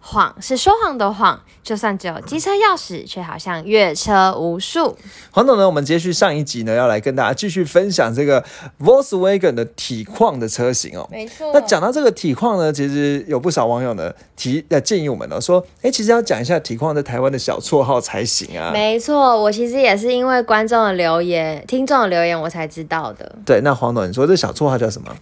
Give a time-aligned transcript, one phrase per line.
[0.00, 4.96] 谎是说谎的谎，就算只有机车钥匙，却好像越车无数。
[5.30, 8.42] 黄董呢，我们接续上一集呢，要来跟大家继续分享这个
[8.80, 11.06] Volkswagen 的体况的车型哦。
[11.12, 11.50] 没错。
[11.52, 18.70] 那讲到这个体况呢，其实有不少网友呢提呃建议我们呢，说，哎，其实要讲一下体况在台湾的小绰号才行啊。
[18.72, 23.36] 没错，我其实也是因为观众的留言、听众的留言，我才知道的。
[23.44, 25.14] 对，那黄董，你说这小绰号叫什么？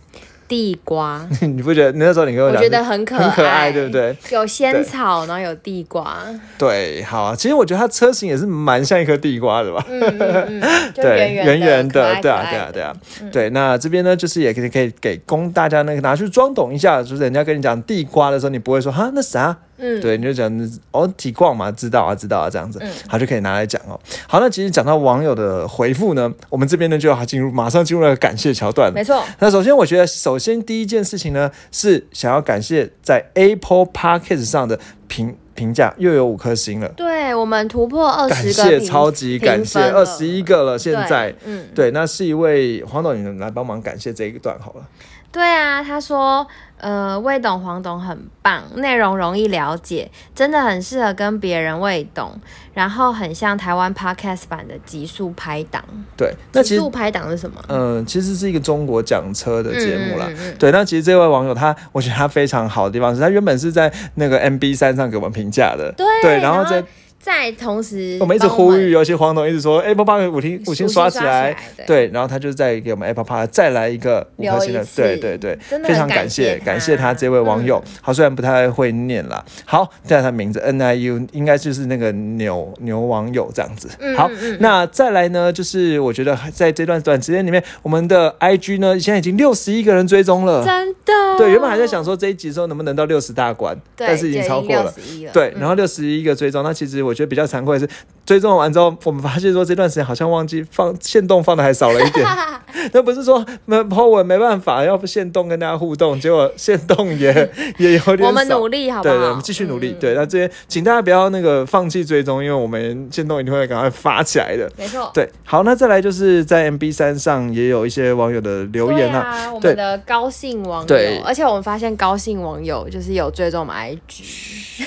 [0.49, 4.17] 地瓜， 你不觉得那时候你跟我讲，我觉得很可很可爱，对不对？
[4.31, 6.17] 有仙草，然后有地瓜，
[6.57, 10.63] 对，好啊，其实我觉得它车型也是蛮像一颗地瓜的吧，嗯嗯嗯，
[10.97, 12.97] 对，圆圆的，对啊，对啊，对啊，
[13.31, 13.51] 对。
[13.51, 19.57] 那这边呢，就是也可以可以给供大家那个拿去装懂一下，就是人家跟你讲地瓜的时候，你不会说哈那啥。
[19.79, 20.51] 嗯，对，你就讲
[20.91, 23.99] 哦，体况嘛，知道啊，知道啊，这样子，好就可以拿来讲哦。
[24.27, 28.93] 好，那其实讲到网友的回复呢，我们这边呢就要进入，马上进入了感谢桥段。
[28.93, 29.25] 没错。
[29.39, 36.89] 那首先，我觉得首先第一件事情呢，是想要感谢在 Apple Podcast 上的评评价又有五颗星了。
[36.97, 40.79] 对我们突破二十个，感谢，超级感谢，二十一个了。
[40.79, 44.83] 现在，嗯，对，那是一位黄董，你来帮忙感谢这一段好了。
[45.31, 46.47] 对啊，他说，
[46.79, 52.33] 呃，魏董、黄董很棒，内容容易了解，真的很适合跟别人魏董，
[52.73, 55.85] 然后很像台湾 podcast 版的极速拍档。
[56.17, 57.61] 对，那极速拍档是什么？
[57.69, 60.29] 嗯，其实是一个中国讲车的节目啦。
[60.59, 65.93] 对，那其实这位网友他，我觉得他非常好的地方是他原本是在那个 MB 三上给我们评价的。
[66.23, 66.83] 对，然后在。
[67.21, 71.55] 在同时，我们一直呼吁，有些黄董一直说 Apple Park 五星五星刷起来，
[71.87, 77.83] 对，然后他就再给我们 Apple Park 再来一个五颗星的，对对对，非常感谢感谢他这位网友。
[78.01, 83.89] 好，虽然不太会念啦，好，再他名字 N I U 应该就是那个牛牛网友这样子。
[84.17, 84.31] 好，
[84.61, 91.13] 那再来呢，就是我觉得在这段短时间里面，我们的 I G 呢现在已经六十一个人追踪了，真的。
[91.37, 94.95] 对，原本还在想说这一集时候能不能到六十大关，但是已经超过了，
[95.33, 97.95] 对，然后六十一个追踪，那其实我觉得比较惭愧的是。
[98.29, 102.27] 追踪完之后，我们发现说这段时间好像忘记放线动放的还少了一点。
[102.93, 107.33] 那不是说没 po 文没办法，要不线动跟大家互动，结果线动也
[107.79, 108.27] 也有点少。
[108.27, 109.15] 我们努力，好不好？
[109.15, 109.97] 对对，我们继续努力。
[109.99, 114.71] 对，那这边请大家不要那个放弃追踪，因为我们线动一定会赶快发起来的。
[114.77, 115.11] 没错。
[115.15, 124.85] 对，好，那再来就是在 MB 三上也有一些网友的留言啊，我们的高兴网友，而且我们发现高兴网友就是有追踪我们 IG，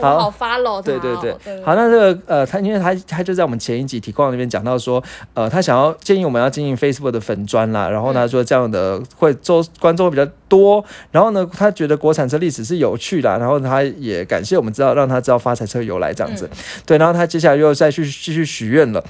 [0.00, 1.73] 好 follow 对对对，好。
[1.74, 5.02] 那这个呃，他因为他他就在我们前一集提况那边讲到说，
[5.34, 16.48] 呃，他想要建议我们要经营 Facebook 的粉砖啦，然后他说这样的会做观众会比较多，然后呢，他觉得国产车历史是有趣的，然后他也感谢我们知道让他知道发财车由来这样子，
[16.84, 19.04] 对，然后他接下来又再去继续许愿了，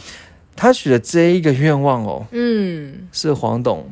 [0.57, 3.89] 他许的这一个愿望哦，嗯，是黄董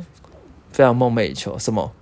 [0.70, 1.92] 非常梦寐以求什么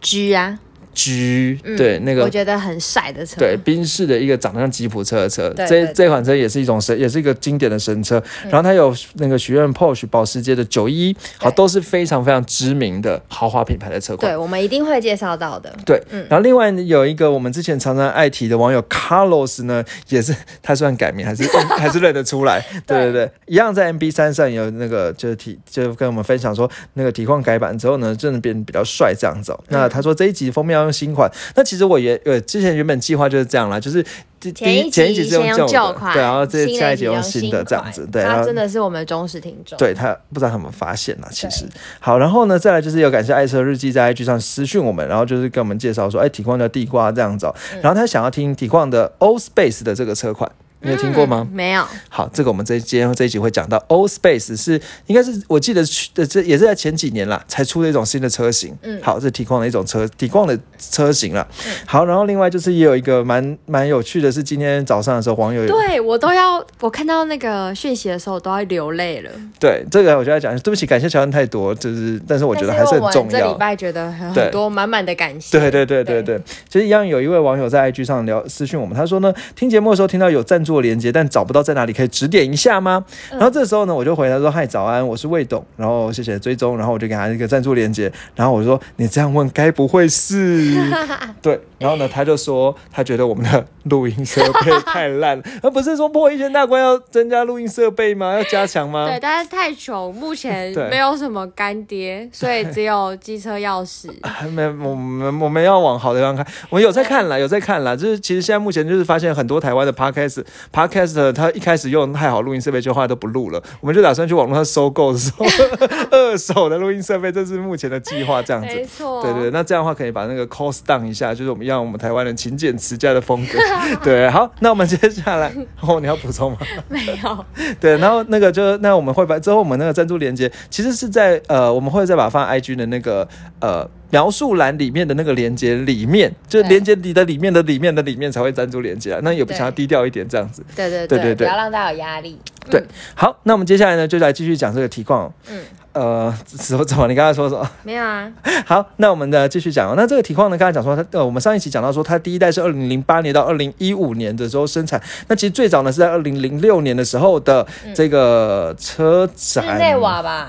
[0.00, 0.58] ？G 啊。
[0.94, 8.22] G 对那个我觉得很帅的车，对宾士的一个长得像吉普车的车，这这款车也是一种神，也是一个经典的神车。
[8.44, 14.30] 然后它有那个许愿 Porsche 保时捷的九一，好都是非常非常知名的豪华品牌的车款。
[14.30, 15.74] 对，我们一定会介绍到的。
[15.84, 21.44] 对，然后另外有一个我们之前常常爱提的网友 Carlos 呢，也是他算改名还是
[21.76, 22.64] 还是认得出来？
[22.86, 29.56] 对对对，一样在 MB 三上有那个就是提就跟我们分享说，那个体况改版之后呢，真的变比较帅这样子。
[29.68, 30.84] 那他说这一集封面要。
[30.84, 34.04] 用新款，那其实我也呃之前原本计划就是这样啦，就是
[34.38, 41.64] 第一前一集是用旧款，对，然后这下一集用新的这样子，对，他真的是我们的忠实听众，对他不知道他们发现了，其实
[42.00, 50.52] 好，然后呢再来就是有感谢爱车日记在 IG 上私讯我们，然后就是跟我们介绍说，哎，体况叫地瓜这样子，然后他想要听体况的 Old Space 的这个车款。
[50.84, 51.48] 你有听过吗？
[51.50, 51.84] 没有。
[52.08, 58.76] 好，这个我们这今天这一集会讲到 Old Space 是应该是我记得去的这也是在前几年啦才出的一种新的车型。
[58.82, 61.46] 嗯，好，这提供的一种车体况的车型了。
[61.86, 69.30] 好，然后另外就是也有一个蛮蛮有趣的是，今天早上的时候网友对我都要我看到那个讯息的时候我都要流泪了。
[69.58, 73.30] 对，这个我就要讲，对不起，感谢乔恩太多，就是但是我觉得还是很重要。
[73.30, 75.58] 这礼拜觉得很多满满的感谢。
[75.58, 76.38] 对对对对对，
[76.68, 80.73] 其实一样有一位网友在 IG 上聊私讯我们，他说呢，听节目的时候听到有赞助。
[80.74, 83.04] 做连接，但找不到在哪里，可以指点一下吗？
[83.30, 88.12] 然后这时候呢，我就回答说：“嗨，早安，我是魏董。”然后谢谢追踪，然后我就给他一个赞助连接。
[88.34, 90.92] 然后我说：“你这样问，该不会是？”
[91.40, 91.60] 对。
[91.78, 98.32] 然后呢，他就说他觉得我们的录音设备太烂，而不是说破一千大关要增加录音设备吗？
[98.32, 99.06] 要加强吗？
[99.06, 104.08] 对，但是太穷，目前 没有什么干爹，所以只有机车钥匙。
[104.50, 106.46] 没，我们我们要往好的地方看。
[106.70, 110.42] 我有在看了，有在看了，就是其实现在目前就是发现很多台湾的 podcast。
[110.72, 115.46] Podcast 它一开始用太好录音设备，就后来都不录了，我们就打算去网络上收购的时候，
[116.10, 118.74] 二手的录音设备，这是目前的计划，这样子。
[118.74, 123.58] 没错，对对，那这样的话可以把那个 cost down 一下，就是我们让我们台湾人勤俭持家的风格。
[124.02, 126.58] 对，好，那我们接下来， 哦，你要补充吗？
[126.88, 127.44] 没有，
[127.80, 133.26] 对，然后那个就那我们会把之后我们那个赞助链接，其实是在呃，我们会再把它放 IG 的那个
[133.60, 139.18] 呃描述栏里面的那个连接里面，就是对链接里的里面的里面的里面才会赞助连接啊。
[139.24, 140.64] 那也不想要低调一点这样子。
[140.76, 142.38] 对对对对对不要让大家有压力。
[142.70, 142.80] 对，
[143.16, 145.30] 好，那我们接下来呢就来继续讲这个题况。
[145.50, 145.60] 嗯，
[145.92, 147.08] 呃，怎么怎么？
[147.08, 147.68] 你刚才说什么？
[147.82, 148.32] 没有啊，
[148.64, 149.94] 好，那我们呢继续讲哦。
[149.96, 155.00] 那这个题况呢，刚才讲说它呃，我们上一期讲到说它第一代是二零零八年到二零一五年的时候生产。
[155.28, 159.76] 那其实最早呢是在二零零六年的时候的这个车展。
[159.76, 160.48] 日内瓦吧？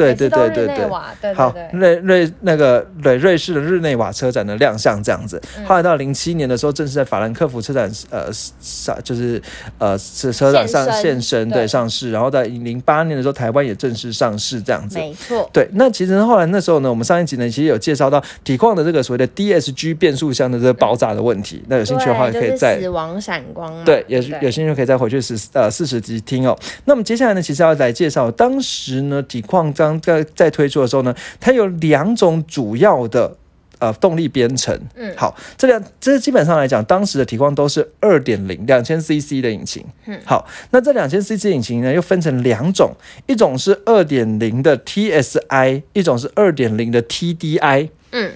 [0.00, 1.34] 对对对对对。
[1.34, 9.40] 好，，瑞瑞那个瑞瑞士的日内瓦车展的亮相这样子，嗯后来到零七年的时候，正式在法兰克福车展呃上就是
[9.78, 14.98] 呃车车展上现身对对上市，然后在零八年的时候，台湾也正式上市这样子。
[14.98, 26.58] 没错，对，那其实后来那时候呢，我们上一集呢其实有介绍到体况的这个所谓的 DSG 变速箱的这个爆炸的问题，那有兴趣的话对就是可以再死亡闪光嘛，对，也是不有兴趣可以再回去十呃四十集听哦。
[26.84, 33.36] 那么接下来呢，其实要来介绍当时呢，体况刚在在推出的时候呢，它有两种主要的。
[33.80, 35.10] 呃，动力编程，嗯。
[35.16, 40.20] 好，这两这基本上来讲，当时的提况都是二点零两千 CC 的引擎，嗯。
[40.22, 42.92] 好，那这两千 CC 引擎呢，又分成两种，
[43.26, 48.30] 一种是二点零的 TSI，一种是二点零的 TDI，嗯，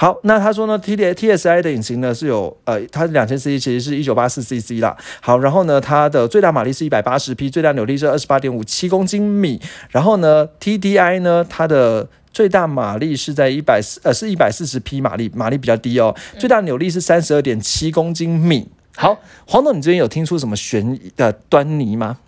[0.00, 4.96] 好，那他说呢，T D T S I 的引擎呢是有呃，它两千 CC 其实是一九八四 CC 啦。
[5.20, 9.60] 好，然后呢，它的最大马力是一百八十匹，最大扭力是二十八点五七公斤米。
[9.90, 16.14] 然后呢，T D I 呢，它的最大马力是在一百四呃是一百四十匹马力，马力比较低哦。
[16.38, 18.68] 最大扭力是三十二点七公斤米。
[18.94, 19.18] 好，
[19.48, 22.18] 黄总，你这边有听出什么悬疑的端倪吗？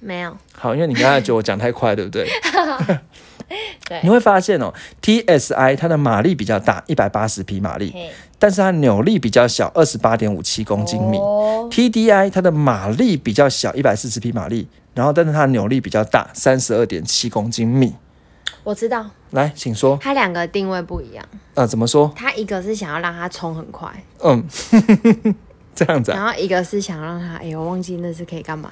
[0.00, 2.26] 没有，好，因为你刚才觉得我讲太快，对不对？
[3.88, 4.72] 对你会发现哦
[5.02, 7.94] ，TSI 它的马力比较大，一百八十匹马力，
[8.38, 11.16] 但是它扭力比较小，二十八点五七公斤米。
[11.18, 17.94] 哦 TDI 它的马力比较小，一百四十匹马力，然后但是它的扭力比较大，三十二点七公斤米。
[18.64, 21.24] 我知道，来，请说，它两个定位不一样，
[21.54, 22.12] 呃，怎么说？
[22.16, 23.90] 它一个是想要让它冲很快，
[24.22, 24.44] 嗯，
[25.74, 28.70] 这样子、啊，然后一个是想让它，哎、我忘记那是可以干嘛。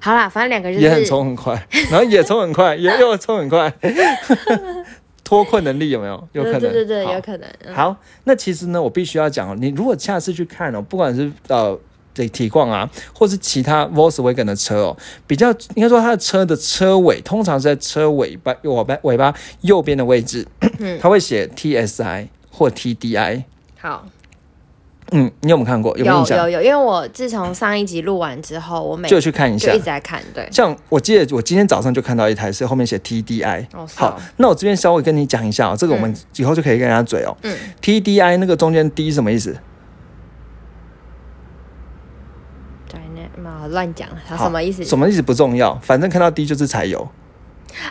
[0.00, 3.72] 好啦，反正两个就是也很冲很快，然后也冲很快， 也又冲很快，
[5.22, 6.28] 脱困能力有没有？
[6.32, 7.48] 有可能，对对对有可能。
[7.66, 7.94] 嗯好，
[8.24, 11.78] 那其实呢，我必须要讲哦，你如果下次去看哦，不管是呃
[12.12, 20.46] 这体况啊，或是其他 Volkswagen 的车哦，比较应该说它的车的车尾通常是在车尾巴尾巴尾巴右边的位置，
[20.80, 23.44] 嗯它会写 TSI 或 TDI。
[23.78, 24.04] 好，
[25.12, 25.96] 嗯，你有没有看过？
[25.98, 26.38] 有没有印象？
[26.38, 29.84] 有有有，因为我自从上一集录完之后，我每就去看一下就一直。
[29.84, 33.66] 在看，对，像我记得我今天早上就看到一台是后面写 TDI。
[33.74, 37.36] 哦好，那我这边稍微跟你讲一下哦，这个我们以后就可以跟人家嘴哦。
[37.42, 39.56] 嗯 TDI 那个中间 D 什么意思？
[43.68, 44.82] 乱讲了，它什么意思？
[44.82, 47.06] 什么意思不重要，反正看到 D 就是柴油。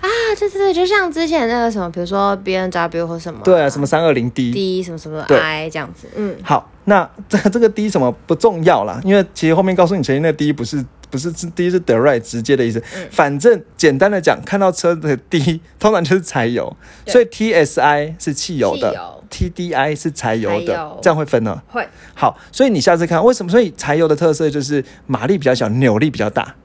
[0.01, 0.07] 啊？
[0.37, 4.51] 对对对，就像之前那个什么，比如说 B N W 或什么，对啊，什么三二零 D。
[4.51, 16.75] D 什么什么 I 这样子，嗯，好，那这这个 D 什么不重要啦，因为其实后面告诉你前面那个 D 不是不是是 D 是 direct 直接的意思，嗯反正简单的讲，看到车的 D 通常就是柴油，
[17.07, 18.95] 所以 TSI 是汽油的
[19.31, 21.62] ，TDI 是柴油的，这样会分呢。
[21.67, 23.51] 会好，所以你下次看为什么？
[23.51, 26.55] 所以柴油的特色就是马力比较小，扭力比较大。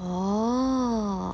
[0.00, 0.41] 哦。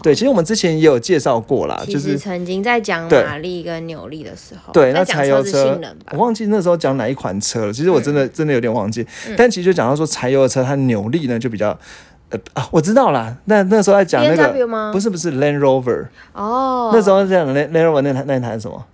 [0.09, 5.79] 对，其实我们之前也有介绍过啦，就是曾经在讲马力跟扭力的时候，对，那柴油车
[6.13, 7.73] 我，忘记那时候讲哪一款车了。
[7.73, 8.31] 其实我真的、嗯。
[8.39, 9.05] 真的有点忘记，
[9.37, 11.77] 但其实就讲到说柴油的车，它扭力呢就比较，
[12.29, 13.37] 呃啊，我知道啦。
[13.47, 18.85] 那那时候在讲那个不是不是 Land Rover，、哦，那时候在讲 Land Land Rover 那台那台是什么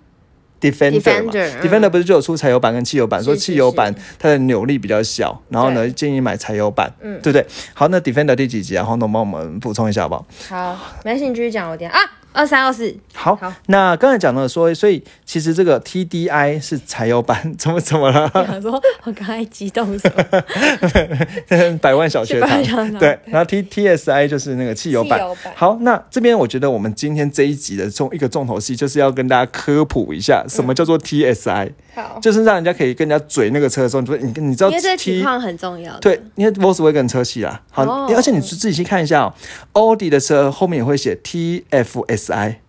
[0.70, 7.46] ？Defender 嘛 Defender，不是就有出柴油版跟汽油版，说汽油版它的扭力比较小，然后呢建议买柴油版，嗯对不对？
[7.74, 8.84] 好，那 Defender 第几集啊？
[8.84, 10.26] 黄总帮我们补充一下好不好？
[10.48, 11.98] 好，没关系，你继续讲，我点啊，
[12.34, 18.28] 二三二四，好，好那刚才讲到说，所以其实这个 TDI 是柴油版， 怎么怎么了？
[18.34, 18.72] 想说
[19.04, 21.78] 我刚才激动什么？
[21.80, 25.20] 百万小学堂对，然后 T T S I 就是那个汽油版。
[25.20, 39.34] 汽油版好，那这边我觉得我们今天这一集的重一个重头戏，就是要跟大家科普一下什么叫做 T S I，、好，就是让人家可以跟人家嘴那个车的时候，你说你你知道因为这情况很重要的，对，因为 Volkswagen 车系啦，好，哦而且你自己去看一下哦，
[39.74, 42.60] 奥迪的车后面也会写 T F S I，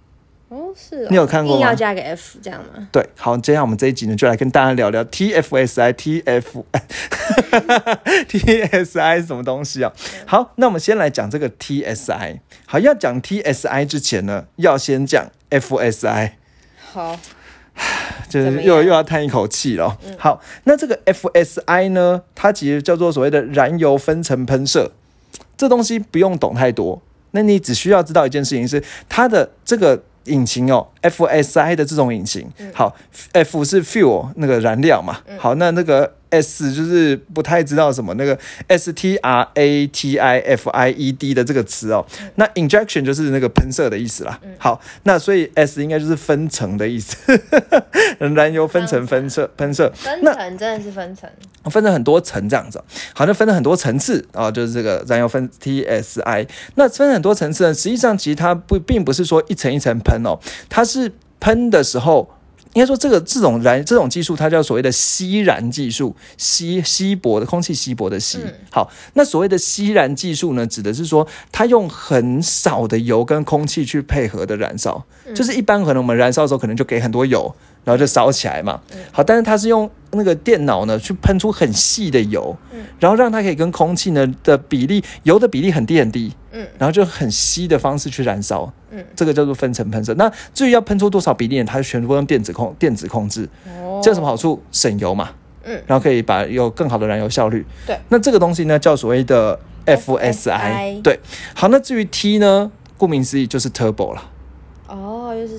[0.50, 2.88] 哦，是哦你有看过吗硬要加个 F 这样吗？
[2.91, 6.63] 对，好，接下来我们这一集呢，就来跟大家聊聊 TFSI、 TF、
[8.29, 9.91] TSI 是什么东西啊？
[10.25, 12.39] 好，那我们先来讲这个 TSI。
[12.67, 16.32] 好，要讲 TSI 之前呢，要先讲 FSI。
[16.91, 17.20] 好，
[18.29, 19.98] 就是又又要叹一口气了。
[20.17, 24.91] 好，那这个 FSI 呢，它其实叫做所谓的燃油分层喷射，
[25.58, 27.01] 这东西不用懂太多，
[27.32, 30.03] 那你只需要知道一件事情是它的这个。
[30.25, 32.72] 引擎哦，FSI 的这种引擎，嗯。
[32.74, 32.96] 好
[33.34, 41.34] ，F 是 fuel 那个燃料嘛，好，那那个 S 就是不太知道什么那个 S T R A T I F I E D
[41.34, 42.32] 的这个词哦，嗯。
[42.36, 44.39] 那 injection 就是那个喷射的意思啦。
[44.58, 47.17] 好，那所以 S 应该就是分层的意思，
[48.20, 51.29] 燃油分层分射喷射，分层真的是分层，
[51.65, 56.48] 分成很多层这样子哦，好，那分了很多层次啊、就是这个燃油分 TSI。
[56.75, 60.39] 那分成很多层次呢，实际上其实它不并不是说一层一层喷哦，
[60.70, 62.32] 它是喷的时候。
[62.75, 68.38] 应该说，这个这种燃这种技术，它叫所谓的吸燃技术，吸稀薄的空气稀薄的吸。
[68.70, 75.01] 好，那所谓的吸燃技术呢，指的是说，它用很少的油跟空气去配合的燃烧，
[75.34, 77.55] 就是一般可能我们燃烧的时候，可能就给很多油，
[77.86, 78.82] 然后就烧起来嘛。
[79.13, 82.53] 好，但是它是用那个电脑呢去喷出很细的油，
[83.00, 90.13] 然后让它可以跟空气呢的比例，油的比例很低很低，嗯，然后就很稀的方式去燃烧，嗯，这个叫做分层喷射。
[90.13, 94.00] 那至于要喷出多少比例呢，它全部用电子控电子控制，哦。
[94.01, 94.62] 这有什么好处？
[94.71, 95.31] 省油嘛，
[95.63, 97.65] 嗯，然后可以把有更好的燃油效率。
[97.85, 100.31] 对，那这个东西呢叫所谓的 FSI。
[100.33, 101.19] FSI 对，
[101.53, 104.31] 好，那至于 T 呢，顾名思义就是 turbo 了。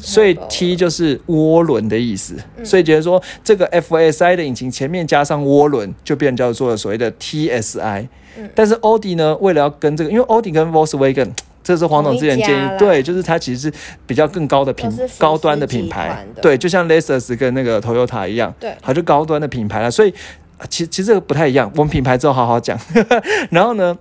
[0.00, 8.08] 所以 T 就是涡轮的意思，所以觉得说这个 FSI 的引擎前面加上涡轮，就变叫做所谓的 TSI。
[8.54, 11.30] 但是奥迪呢，为了要跟这个，因为奥迪跟 Volkswagen。
[11.64, 13.72] 这是黄总之前建议，对，就是它其实是
[14.06, 14.88] 比较更高的品
[15.18, 16.24] 高端的品牌。
[16.40, 18.72] 对，就像 Lexus 跟那个 Toyota 一样，对。
[18.80, 20.14] 它就高端的品牌了，所以
[20.58, 22.78] 啊其其实这个不太一样，我们品牌之后好好讲。
[23.50, 23.98] 然后呢，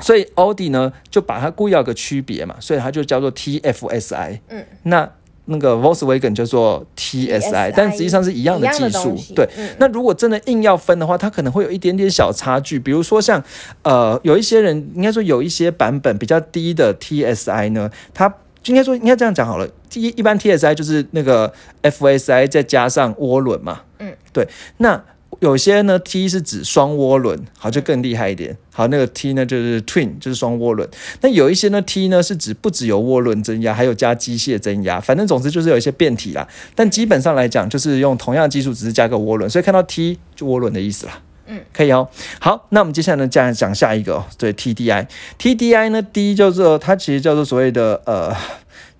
[0.00, 4.40] 所以 Audi 呢就把它故意要有个区别嘛，所以它就叫做 TFSI。
[4.48, 5.08] 嗯，那
[5.46, 12.78] 那个 Volkswagen 叫做 TSI，TSI 但实际上是一样的技术对，嗯那如果真的硬要分的话，它可能会有一点点小差距。
[12.78, 13.42] 比如说像
[13.82, 18.32] 呃，有一些人应该说有一些版本比较低的 TSI 呢，它
[18.66, 19.66] 应该说应该这样讲好了。
[19.94, 21.52] 一一般 TSI 就是那个
[21.82, 23.80] FSI 再加上涡轮嘛。
[23.98, 24.46] 嗯，对。
[24.76, 25.02] 那
[25.40, 28.56] 有些呢 T 是指双涡轮，好就更厉害一点。
[28.72, 30.88] 好，那个 T 呢就是 twin，就是双涡轮。
[31.22, 36.46] 那有一些呢 T 呢是指不只有涡轮增压，还有加机械增压，反正总之就是有一些变体啦。
[36.74, 41.20] 但基本上来讲，就是用同样技术，只是加个涡轮，所以看到 T 就涡轮的意思啦。
[41.46, 42.06] 嗯，可以哦。
[42.38, 45.06] 好，那我们接下来呢，再讲下一个哦，对 TDI。
[45.38, 48.36] TDI 呢，D 叫做它其实叫做所谓的呃。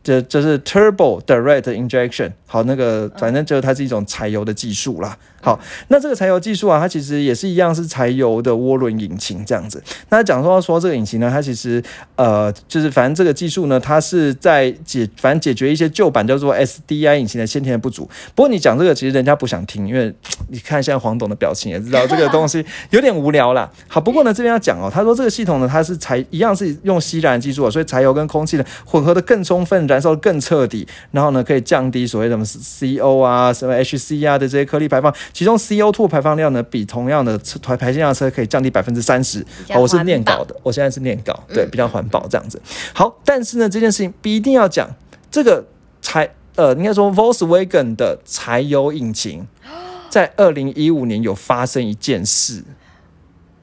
[0.02, 5.14] 这这是 turbo direct injection，好，那个反正就是它是一种柴油的技术啦。
[5.42, 9.82] 好，那这个柴油技术啊，它其实也是一样是柴油的涡轮引擎这样子。
[10.10, 11.82] 那讲说说这个引擎呢，它其实
[12.16, 18.08] 呃，就是反正这个技术呢，它是在解反正解决一些旧版叫做 SDI 引擎的先天的不足。
[18.34, 20.14] 不过你讲这个，其实人家不想听，因为
[20.48, 23.70] 你看现在黄董的表情也知道这个东西 有点无聊啦。
[23.88, 39.44] 好，不过呢这边要讲哦，他说这个系统呢，它是柴一样是用吸燃技术哦，所以柴油跟空气呢混合的更充分，燃烧的更彻底，然后呢可以降低所谓什么 CO 啊、什么 HC 啊的这些颗粒排放，其中 CO2 排放量呢比同样的车排排气量的车可以降低百分之三十。
[39.68, 42.60] 好，我是念稿的，我现在是念稿，对，比较环保这样子。
[42.92, 44.88] 好，但是呢这件事情不一定要讲
[45.30, 45.64] 这个
[46.02, 49.46] 柴呃，应该说 Volkswagen 的柴油引擎。
[50.10, 52.64] 在二零一五年有发生一件事，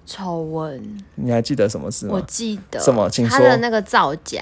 [0.07, 0.81] 丑闻，
[1.15, 2.13] 你还记得什么事吗？
[2.13, 2.25] 我吗？
[2.27, 2.79] 记得。
[2.79, 3.09] 什么？
[3.09, 4.41] 请他说的那个造假，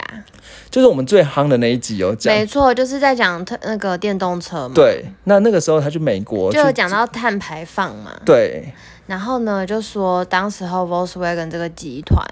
[0.70, 8.72] 就是我们最夯的那一集有讲，没错，就是在讲特那个电动车嘛，，对，那那个时候他去美国就有讲到碳排放嘛，对。
[9.08, 12.24] 然后呢就说当时候 Volkswagen 这个集团，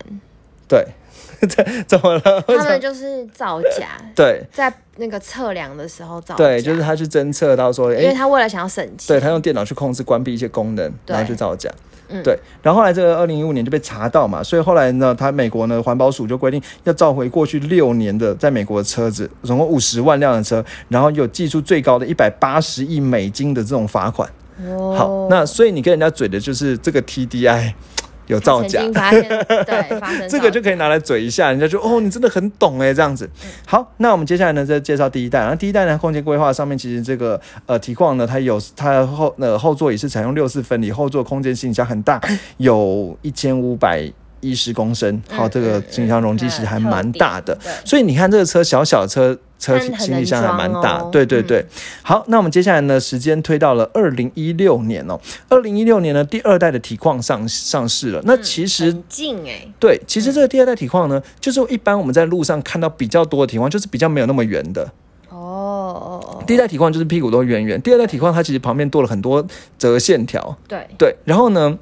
[0.67, 0.83] 对，
[1.47, 2.41] 这 怎么了？
[2.47, 2.63] 他？
[2.63, 4.43] 们就是造假， 对。
[4.51, 11.69] 在那个测量的时候造假，对，就是他去侦测到说，哎，因为他为了想要省钱，对他用电脑去控制关闭一些功能，然后去造假。
[12.09, 24.29] 嗯对，然后后来这个二零一五年就被查到嘛，所以后来呢，他美国呢环保署就规定要召回过去六年的在美国的车子，总共五十万辆的车，然后有寄出最高的一百八十亿美金的这种罚款。
[24.67, 27.73] 哦好，那所以你跟人家嘴的就是这个 TDI
[28.27, 33.29] 有造假 对发生这个就可以拿来嘴一下，人家就哦，你真的很懂哎，这样子。
[33.65, 35.39] 好，那我们接下来呢，再介绍第一代。
[35.39, 42.21] 然后第一代呢，空间规划上面其实这个呃体况呢，它有它后呃后座椅是采用六四分离，后座空间行李箱很大，
[42.57, 44.09] 有一千五百
[44.43, 49.35] 一十公升，好，嗯这个嗯行李箱容积其实还蛮大的所以你看这个车小小车。
[49.59, 51.65] 车行李箱还蛮大，哦对对对。
[52.01, 55.17] 好，那我们接下来呢，时间推到了二零一六年哦。
[55.47, 58.21] 二零一六年呢，第二代的体况上上市了。
[58.25, 64.91] 那其实、很近哎、对，其实这个第二代体况呢，就是一般我们在路上看到比较多的体况，就是比较没有那么圆的。
[65.29, 69.47] 哦，第一代体况就是屁股都圆圆，第二代体况它其实旁边多了很多
[69.77, 70.57] 折线条。
[70.67, 71.77] 对，对，然后呢，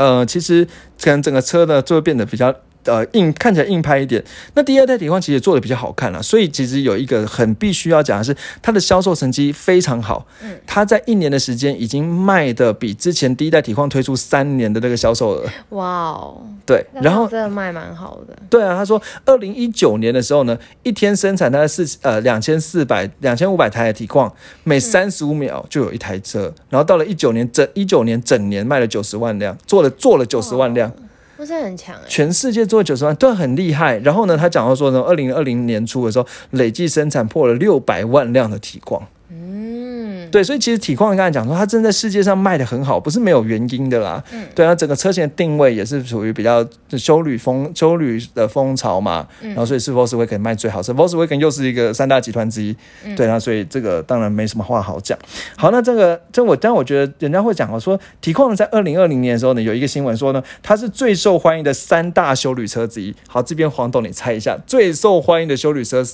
[0.00, 0.66] 呃，其实
[0.98, 2.54] 可能整个车呢就会变得比较。
[2.84, 4.22] 呃，硬看起来硬派一点。
[4.54, 10.26] 那第二代铁矿其实做的比较好看了，所以其实有一个很必须要讲的是，它的销售成绩非常好。
[10.42, 15.46] 嗯，它在一年的时间已经卖的比之前第一代铁矿推出三年的那个销售额。
[15.70, 24.32] 哇哦，对，然后真的卖蛮好的，对啊，他说，二零一九年的时候呢，一天生产大概四呃两千四百两千五百台的铁矿，
[24.64, 26.52] 每三十五秒就有一台车。
[26.68, 30.92] 然后到了一九年整一九年整年卖了九十万辆，做了做了九十万辆，
[31.40, 33.96] 不是很强哎、全世界做九十万，都很厉害。
[34.00, 39.02] 然后呢，他讲到说呢，二零二零年初的时候，累计生产破了六百万辆的体光。
[39.30, 39.89] 嗯，
[40.30, 44.22] 对，所以其实体况刚才讲说，它真的在世界上卖的很好，不是没有原因的啦。
[44.32, 46.64] 嗯对啊，整个车型的定位也是属于比较
[46.96, 55.18] 修旅风修旅的风潮嘛，嗯然后所以是 Volkswagen 卖最好是 Volkswagen 又是一个三大集团之一，嗯对啊，所以这个当然没什么话好讲。
[55.56, 63.14] 好，那这个这我但我觉得人家会讲哦，说体况呢在二零二零年的时候呢，有一个新闻说呢，它是最受欢迎的三大修旅车之一。
[63.28, 66.04] 好，这边黄董你猜一下，最受欢迎的修旅车。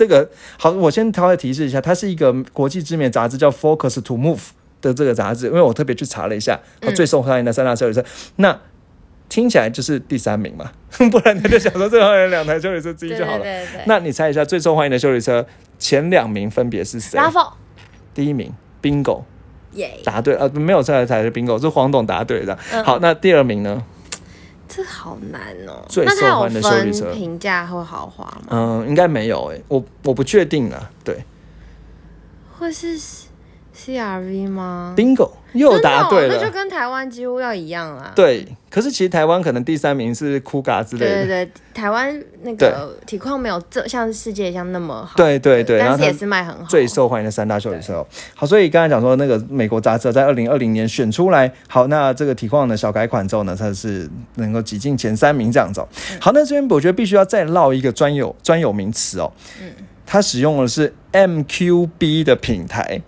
[0.00, 0.26] 这个
[0.58, 4.38] 好，我先稍微提示一下，它是一个国际知名的杂志叫《Focus to Move》
[4.80, 8.02] 的这个杂志，因为我特别去查了一下，它嗯最受欢迎的三大修理车，
[8.36, 8.58] 那
[9.28, 10.72] 听起来就是第三名嘛，
[11.12, 13.40] 不然他就想说最后有两台修理车之一就好了。
[13.40, 15.44] 对对对，那你猜一下最受欢迎的修理车
[15.78, 17.18] 前两名分别是谁？
[17.18, 17.46] 拉风
[18.14, 19.24] 第一名 Bingo
[19.72, 22.58] 耶，答对了，呃，没有这台才是 Bingo，是黄董答对的。
[22.72, 23.84] 嗯好，那第二名呢？
[24.72, 25.84] 这好难哦。
[25.88, 28.46] 最那它有受欢迎的修理车分评价或豪华吗？
[28.50, 30.90] 嗯，应该没有诶、我我不确定啊。
[31.02, 31.24] 对
[32.58, 32.96] 会是
[33.80, 36.34] CRV 吗？，Bingo 又答对了。
[36.36, 38.12] 那就跟台湾几乎要一样啦。
[38.14, 41.14] 对，可是其实台湾可能第三名是酷嘎之类的。
[41.14, 45.16] 对对对，台湾那个体况没有这像世界一样那么好。
[45.16, 46.64] 对对对但是也是卖很好。
[46.68, 48.06] 最受欢迎的三大修理车哦。
[48.34, 55.88] 好，所以刚才讲说那个美国杂志在二零二零年选出来，好，那这个体况的小改款之后呢，它是能够挤进前三名这样子、哦。
[56.20, 59.32] 好，那这边我觉得必须要再唠一个专有专有名词哦。
[59.62, 59.72] 嗯。
[60.12, 63.00] 它使用的是 MQB 的平台，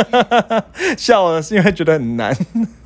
[0.94, 2.36] 笑了是因为觉得很难。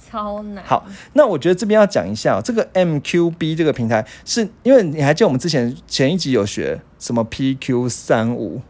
[0.09, 0.63] 超难。
[0.65, 8.63] 好，那我觉得这边要讲一下、哦，这个 MQB 这个平台，是因为你还记得我们之前前一集有学什么 PQ 三五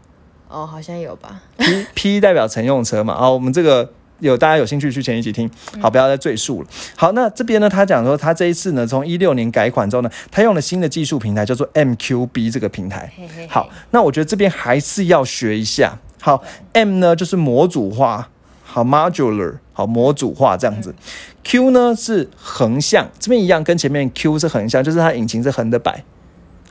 [0.47, 1.43] 哦，好像有吧。
[1.57, 5.49] P P 代表乘用车嘛，啊，我们这个有大家有兴趣去前一集听，
[5.81, 6.67] 好，不要再赘述了。
[6.95, 13.11] 好，那这边呢，他讲说他这一次呢，从一六年改款之后呢，他用了新的技术平台，叫做 MQB 这个平台。
[13.49, 15.97] 好，那我觉得这边还是要学一下。
[16.21, 18.29] 好，M 呢就是模组化，
[18.63, 20.95] 好 modular，好模组化这样子。
[21.43, 26.03] Q 呢是横向，这边一样，跟前面 Q 是横向，就是它引擎是横的摆。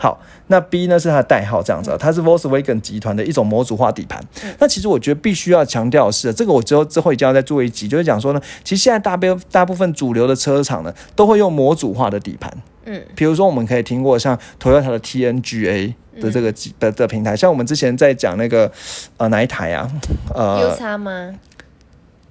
[0.05, 4.23] 好，那 B 呢是它的代号，这样子啊，它是 Volkswagen 集团的一种模组化底盘。
[4.59, 12.53] 那其实我觉得必须要强调的是，这个我之后之后一定要再做一集，就是讲说呢，其实现在大部大部分主流的车厂呢，都会用模组化的底盘。
[12.85, 18.71] 嗯，比如说我们可以听过像 Toyota 的 TNGA 的这个机的的平台，像我们之前在讲那个
[19.17, 19.90] 呃哪一台啊
[20.35, 21.35] ？U 呃叉吗？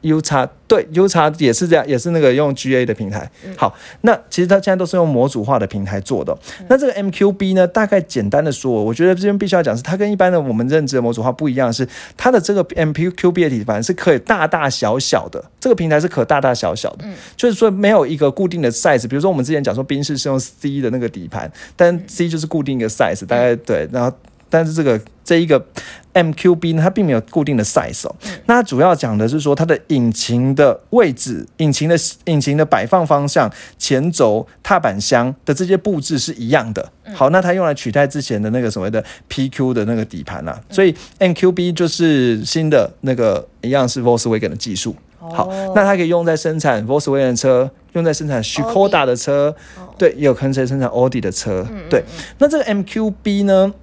[0.03, 3.29] U 叉对 U 叉也是这样，也是那个用 GA 的平台。
[3.57, 6.37] 好，那其实它现在都是用模组化的平台做的哦、
[6.69, 19.07] 那这个 MQB 呢，大概简单的说，我觉得这边必须要讲是它跟一般的我们认知的模组化不一样的是，它的这个 MQB 的底盘是可以大大小小的，这个平台是可大大小小的，就是说没有一个固定的 size。
[19.07, 24.15] 比如说我们之前讲说宾士是用 C 的那个底盘，但 C 就是固定一个 size，大概对，然后。
[24.49, 25.65] 但是这个这一个
[26.13, 28.15] MQB 呢，它并没有固定的 size 哦。
[28.45, 31.95] 那它主要讲的是说它的引擎的位置、引擎的
[32.25, 36.91] 引擎的摆放方向、前轴、踏板箱的这些布置是一样的。
[37.13, 44.95] 好，那它用来取代之前的那个所谓的 PQ 的那个底盘啦、所以 MQB 就是新的那个一样是 Volkswagen 的技术。
[45.19, 49.55] 好，那它可以用在生产 Volkswagen 的车，用在生产 Skoda 的车，
[49.97, 51.65] 对，也有可能在生产 Audi 的车。
[51.89, 52.03] 对，
[52.39, 53.73] 那这个 MQB 呢？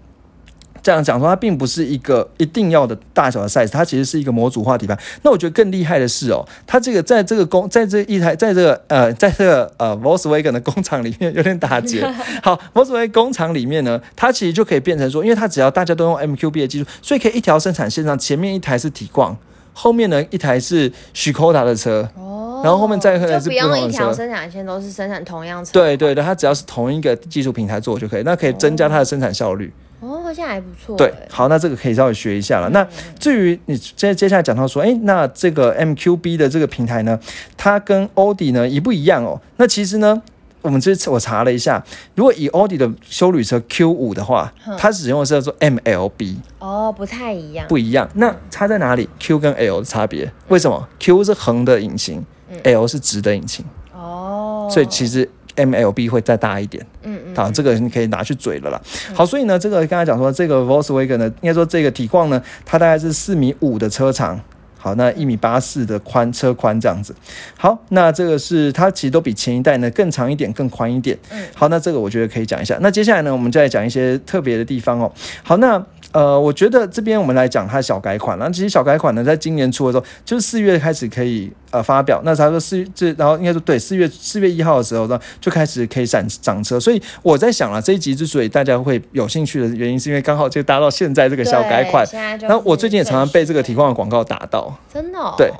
[0.82, 4.98] 这样讲说，它并不是一个一定要的大小的 size，它其实是一个模组化底盘。
[5.22, 12.06] 那我觉得更厉害的是哦，它这个在这个工，在这一台，在这个呃，在这个呃 Volkswagen 的工厂里面有点打结。
[12.42, 19.36] 好，Volkswagen 工厂里面呢，它其实就可以变成说，因为它只要大家都用 MQB 的技术，所以可以一条生产线上，前面一台是体况，
[19.72, 22.08] 后面呢一台是 Skoda 的车。
[22.16, 23.90] 哦然后后面再可能是不用一。
[23.90, 25.70] 条生产线都是生产同样车。
[25.72, 29.72] 对对对，它只要是同一个技术平台做就可以，那可以增加它的生产效率。
[29.72, 29.72] 哦，
[30.08, 30.96] 好像还不错。
[30.96, 32.68] 对，好，那这个可以稍微学一下了。
[32.68, 32.86] 嗯那
[33.18, 37.18] 至于你接接下来讲到说，哎，那这个 MQB 的这个平台呢，
[37.56, 39.40] 它跟欧迪呢一不一样哦？
[39.56, 40.22] 那其实呢，
[40.62, 41.82] 我们这次我查了一下，
[42.14, 47.66] 如果以欧迪的修旅车 Q 五的话，它使用的是叫做 MLB，哦，不太一样。
[47.68, 48.08] 不一样。
[48.14, 50.32] 那差在哪里？Q 跟 L 的差别？
[50.48, 52.24] 为什么？Q 是横的引擎
[52.64, 56.84] ，L 是直的引擎，哦，所以其实 MLB 会再大一点。
[57.02, 58.80] 嗯嗯，好，这个你可以拿去嘴了啦。
[59.14, 64.40] 好，所以呢，这个刚才讲说，这个 Volkswagen 呢，应该说这个体况呢，它大概是四米五的车长。
[64.82, 67.14] 好，那一米八四的宽车宽这样子。
[67.58, 71.14] 好，那这个是它其实都比前一代呢更长一点，更宽一点。
[71.30, 72.78] 嗯，好，那这个我觉得可以讲一下。
[72.80, 75.12] 那接下来呢，我们再来讲一些特别的地方哦。
[75.42, 75.78] 好，那
[76.12, 82.20] 呃，我觉得这边我们来讲它小改款，然后其实小改款呢，在今年初的时候，就是四月开始可以呃发表。
[82.24, 86.80] 那他说四月这，然后应该说对，四月四月一号的时候呢，就开始可以涨涨车。
[86.80, 92.04] 所以我在想了，这一集之所以大家会有兴趣的原因，是因为刚好就搭到现在这个小改款。
[92.04, 95.52] 对现在就是然后我最近也常常被这个体况的广告打到，真的、哦、对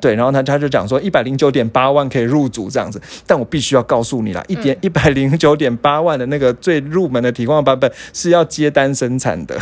[0.00, 9.58] 对，然后他他就讲说一百零九点八万可以入主这样子，但我必须要告诉你啦，一点一百零九点八万的那个最入门的体况版本是要接单生产的，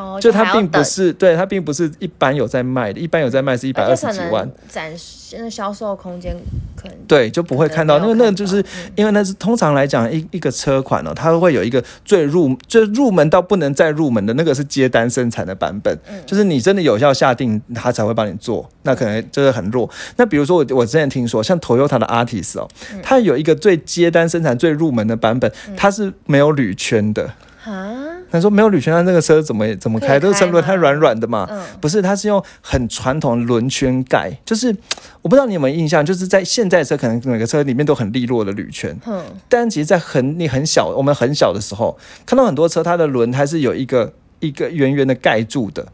[0.00, 6.34] 哦，就它并不是对它并不是一般有在卖的，一般有在卖是一百二十几万，展示那销售空间
[6.74, 8.64] 可能对，就不会看到，因为那个就是
[8.96, 19.88] 因为那是通常来讲一一个车款哦，它会有一个最入最入门到不能再入门的那个是接单生产的版本，就是你真的有效下定，它才会帮你做，那可能就是很弱。
[20.16, 22.66] 那比如说我我之前听说，像 Toyota 的 Artis 哦，
[23.02, 27.30] 它有一个最接单生产最入门的版本，它是没有铝圈的。
[27.62, 27.99] 啊，
[28.30, 30.20] 他说没有铝圈，那那个车怎么怎么开？
[30.20, 31.60] 这个车轮胎软软的嘛，嗯。
[31.80, 34.74] 不是，它是用很传统的轮圈盖，就是
[35.22, 45.88] 我不知道你有没有印象，就是在现在的车可能每个车里面都很利落的铝圈，嗯，但其实，在很你很小，我们很小的时候，看到很多车它的轮胎是有一个一个圆圆的盖住的，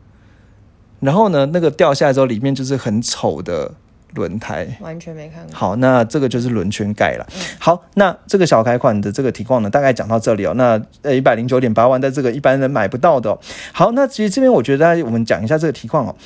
[1.00, 3.72] 然后呢，那个掉下来之后，里面就是很丑的
[4.16, 4.66] 轮胎。
[4.80, 5.54] 完全没看过。
[5.54, 7.26] 好，那这个就是轮圈盖了。
[7.60, 10.52] 好，那这个小改款的这个体况呢，大概讲到这里哦。
[10.56, 13.38] 那呃一百零九点八万，在这个一般人买不到的、哦。
[13.72, 16.16] 好，那其实这边我觉得我们讲一下这个体况哦。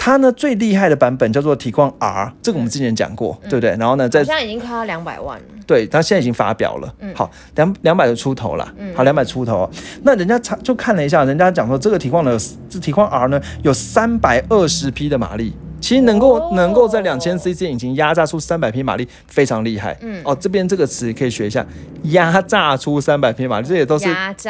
[0.00, 3.70] 它呢最厉害的版本叫做体况 R，这个我们之前讲过，对不对？
[3.70, 9.70] 然后呢，在现在已经快要两百万了，对，它现在已经发表了，嗯好两两百的出头了，好两百出头哦。
[10.04, 12.38] 那人家查就看了一下，人家讲说这个体况呢，
[12.70, 15.52] 这体况 R 呢有三百二十匹的马力。
[15.80, 19.96] 其实能够、哦能够在两千 CC 引擎压榨出三百匹马力，非常厉害。
[20.00, 21.64] 嗯哦，这边这个词可以学一下，
[22.04, 24.06] 压榨出三百匹马力，这也都是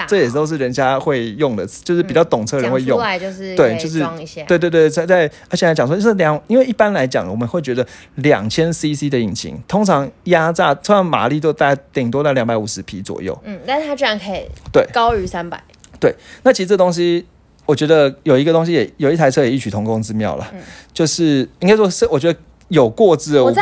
[0.06, 2.98] 这也都是人家会用的词，就是比较懂车的人会用。
[2.98, 4.04] 来就是对就是
[4.46, 7.86] 对对对，在在而且来讲说，就是两，因为一般来讲，我们会觉得
[8.16, 13.36] 两千 CC 的引擎，通常压榨通常马力都大概顶多在两百五十匹左右。
[13.44, 15.62] 嗯，但是它居然可以对高于三百，
[16.00, 17.26] 对，那其实这东西，
[17.68, 20.50] 我觉得有一个东西也有一台车也异曲同工之妙了，
[20.90, 23.52] 就是应该说是我觉得有过之而无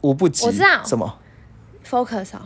[0.00, 0.46] 无不及。
[0.46, 0.82] 我知道。
[0.82, 1.18] 什么
[1.86, 2.40] ？Focus 哦，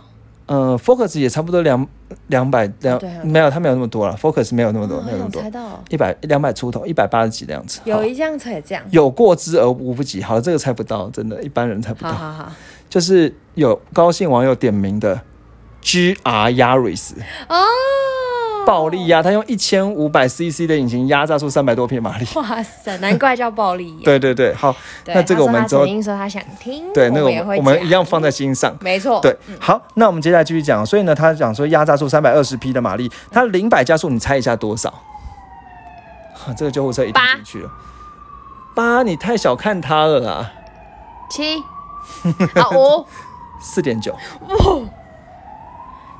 [0.47, 1.87] 呃，Focus 也差不多两
[2.27, 5.41] 两百两啊，没有，它没有那么多了，Focus 没有那么多，哦没有那么多。
[5.41, 5.85] 猜，到。
[5.89, 7.79] 一百两百出头，一百八十几的样子。
[7.85, 12.11] 有一辆车也这样，有过之而无不及，好，这个猜不到，真的，一般人猜不到。
[12.11, 12.53] 好好好，
[12.91, 15.21] 就是有高兴网友点名的
[15.81, 16.17] GR
[16.57, 17.13] Yaris
[17.49, 17.57] 哦，
[18.67, 22.27] 暴力压，它用一千五百 CC 的引擎压榨出三百多匹马力。
[22.35, 24.03] 哇塞，难怪叫暴力眼。
[24.05, 24.75] 对对对，好，
[25.07, 28.75] 那这个我们之后他说他曾经说他想听，对那个我们一样放在心上。
[28.81, 30.85] 没错，对，好，那我们接下来继续讲。
[30.85, 34.91] 所以呢，他讲说压榨出三百二十匹的马力，它零百加速，你猜一下多少？
[36.35, 37.71] 哈这个救护车一定八进去了。
[38.75, 40.53] 八，你太小看它了啦，
[41.31, 41.59] 七
[42.55, 43.07] 啊五，
[43.63, 44.17] 四点九，
[44.49, 44.87] 不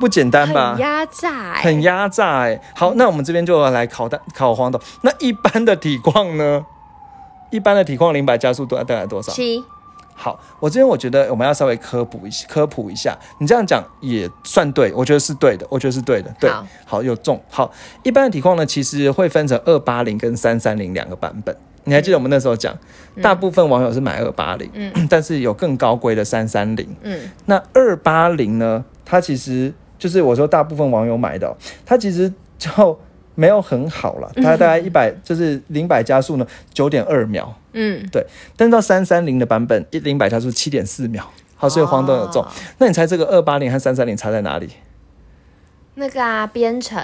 [0.09, 0.81] 简单吧很？
[0.81, 4.81] 压榨欸，很压榨哎、好，那我们这边就要来考大考黄董。
[5.03, 6.65] 那一般的体况呢？
[7.51, 9.33] 一般的体况零百加速多大概多少？
[9.33, 9.63] 七，
[10.15, 13.17] 好，我这边我觉得我们要稍微科普一下，科普一下。
[13.39, 16.35] 你这样讲也算对，我觉得是对的，我觉得是对的。
[16.41, 16.51] 对，
[16.85, 17.41] 好有中。
[17.49, 17.71] 好，
[18.03, 21.57] 一般的体况呢，其实会分成二八零跟三三零两个版本。
[21.85, 22.77] 你还记得我们那时候讲，
[23.23, 26.89] 大部分网友是买二八零，嗯但是有更高规的三三零。
[27.03, 29.73] 嗯，那二八零呢，它其实
[30.05, 33.01] 就是我说大部分网友买的哦、它其实就
[33.35, 38.23] 没有很好了， 它大概一百就是零百加速呢九点二秒，嗯，对
[38.55, 41.27] 但是到三三零的版本一零百加速七点四秒。
[41.57, 42.43] 好，所以黄豆有中。
[42.43, 44.69] 哦那你猜这个二八零和三三零差在哪里？
[45.95, 47.01] 那个啊，编程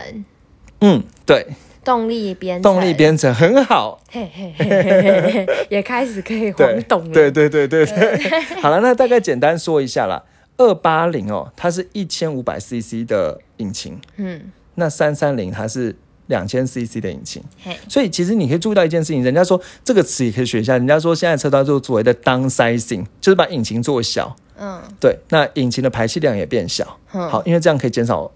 [0.82, 1.46] 嗯，对，
[1.82, 7.14] 动力编动力编程很好，嘿嘿嘿嘿嘿嘿，也开始可以对晃动了。
[7.14, 8.40] 对对对对对。
[8.60, 10.22] 好了，那大概简单说一下啦。
[10.60, 15.96] 二八零哦，它是一千五百 CC 的引擎，嗯，那三三零它是
[16.26, 17.42] 两千 CC 的引擎。
[17.64, 20.74] 嘿，所以其实你可以注意到一件事情，人家说这个词也可以学一下。
[20.74, 26.98] 人家说现在车道做所谓的 downsizing，就是把引擎做小，嗯，对，那引擎的排气量也变小。
[27.14, 28.30] 嗯好，因为这样可以减少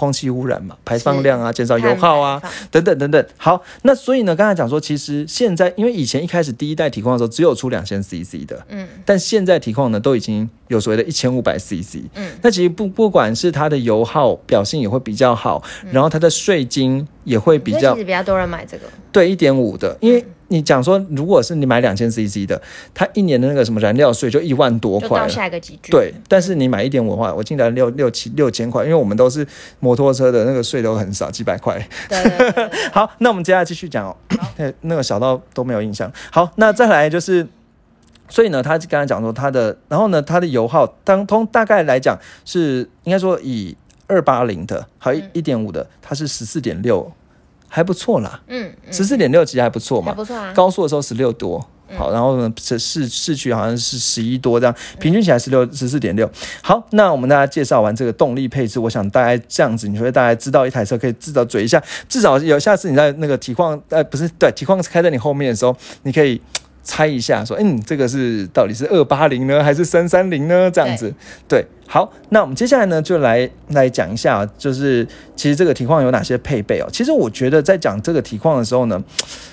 [0.00, 3.26] 空气污染嘛，排放量啊，减少油耗啊等等等等。
[3.36, 18.84] 好，那所以呢，刚才讲说，其实现在因为以前一开始第一代体矿的时候只有出两千 CC 的，嗯，但现在体矿呢都已经有所谓的一千五百 CC，嗯，那其实不不管是它的油耗表现也会比较好，然后它的税金也会比较比较多人买这个。
[19.12, 22.60] 对，一点五的，因为你讲说，如果是你买两千 CC 的，
[22.92, 25.28] 它一年的那个什么燃料税就一万多块了。
[25.28, 25.60] 下一个。
[25.90, 29.46] 对，但是你买一点五的话，我进来六六七六千块，因为我们都是
[29.78, 31.78] 摩托车的那个税都很少，几百块。
[32.08, 34.16] 对对对对对 好，那我们接下来继续讲哦，
[34.56, 36.12] 那那个小到都没有印象。
[36.32, 37.46] 好，那再来就是，
[38.28, 43.76] 所以呢，他刚才讲说他的，然后呢，它的油耗当通大概来讲是应该说以
[44.08, 47.12] 二八零的，还有一点五的，它是十四点六，
[47.72, 50.12] 还不错啦，嗯，嗯十四点六其实还不错嘛。
[50.12, 50.52] 不错啊。
[50.52, 51.64] 高速的时候十六多，
[51.96, 56.28] 好，然后呢市市市区好像是十一多这样，平均起来十六十四点六。
[56.60, 66.40] 好，那我们大家介绍完这个动力配置，我想大概这样子，你会大概知道一台车可以至少嘴一下，至少有下次你在那个体况呃不是对体况开在你后面的时候，你可以。
[66.82, 70.70] 猜一下，说，嗯，这个是到底是二八零呢，还是三三零呢？
[70.70, 71.14] 这样子，
[71.48, 76.88] 对，好，那我们接下来呢，就来来讲一下，就是其实这个体况有哪些配备哦。
[76.92, 79.02] 其实我觉得在讲这个体况的时候呢，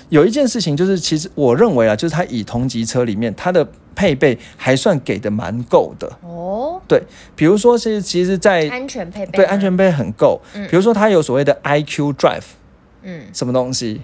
[0.08, 6.10] 有一件事情就是，其实我认为啊，就是它以同级车里面它的配备还算给的蛮够的。
[6.22, 7.02] 哦，对，
[7.36, 9.32] 比如说是其实在，安全配备。
[9.32, 9.68] 对安全。
[9.68, 12.40] 配备很够，比如说它有所谓的 IQ Drive
[13.02, 14.00] 嗯，什么东西，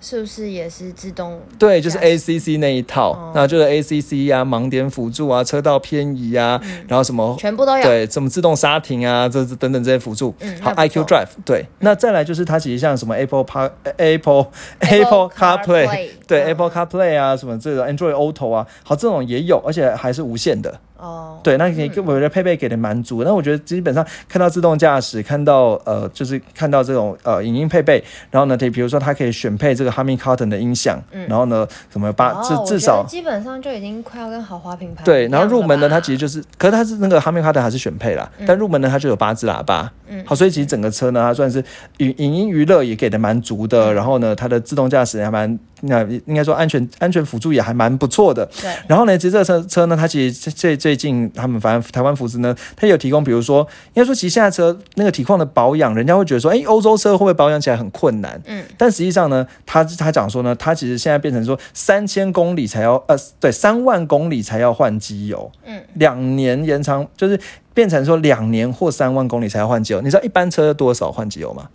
[0.00, 1.40] 是不是也是自动？
[1.58, 7.82] 对，就是 ACC 那一套，哦那就是 ACC 啊，盲点辅助啊，车道偏移啊，然后什么全部都有。
[7.84, 10.34] 对，什么自动刹停啊，这这等等这些辅助。
[10.60, 14.46] 好不错 Drive 对，那再来就是它其实像什么 Apple Par Apple
[14.78, 20.80] Apple CarPlay CarPlay，对嗯 Apple CarPlay 啊，什么这种 Android Auto 啊，好这种也有，而且还是无线的。
[21.00, 23.24] 哦，对，那可以，我觉得配备给的蛮足。
[23.24, 40.22] 那我觉得基本上看到自动驾驶，看到呃，就是看到这种呃影音配备，然后呢，对，比如说它可以选配这个 Harman Kardon 的音响，然后呢，什么八至至少基本上就已经快要跟豪华品牌对，然后入门呢它其实就是，可是它是那个哈密卡特还是选配啦，但入门呢它就有八支喇叭，嗯。
[40.26, 41.64] 好，所以其实整个车呢，它算是
[41.98, 48.44] 影影音娱乐也给的蛮足的，然后呢，它的自动驾驶也还蛮，那应该说安全安全辅助也还蛮不错的。
[48.60, 58.40] 对，然后呢，其实这个车车呢，它其实最最近他们反正台湾福斯呢，它有提供，比如说，应该说其实现在车那个体况的保养，人家会觉得说，哎，欧洲车会不会保养起来很困难？
[58.46, 67.38] 嗯，但实际上呢，他他讲说呢，他其实现在变成说三千公里才要呃，对，三万公里才要换机油，嗯，两年延长就是
[67.72, 70.00] 变成说两年或三万公里才要换机油。
[70.00, 71.68] 你知道一般车多少换机油吗？